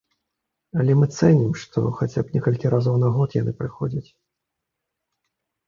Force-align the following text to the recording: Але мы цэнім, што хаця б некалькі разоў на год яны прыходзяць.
Але 0.83 0.95
мы 1.01 1.07
цэнім, 1.17 1.51
што 1.65 1.83
хаця 1.99 2.19
б 2.25 2.35
некалькі 2.37 2.67
разоў 2.77 2.95
на 3.05 3.13
год 3.21 3.29
яны 3.41 3.51
прыходзяць. 3.63 4.07